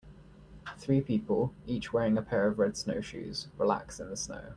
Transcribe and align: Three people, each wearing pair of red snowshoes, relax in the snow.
Three 0.79 0.99
people, 1.01 1.53
each 1.67 1.93
wearing 1.93 2.15
pair 2.25 2.47
of 2.47 2.57
red 2.57 2.75
snowshoes, 2.75 3.49
relax 3.59 3.99
in 3.99 4.09
the 4.09 4.17
snow. 4.17 4.41